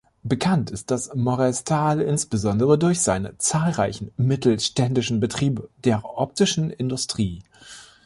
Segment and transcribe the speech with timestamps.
[0.23, 7.43] Bekannt ist das Morez-Tal insbesondere durch seine zahlreichen mittelständischen Betriebe der optischen Industrie.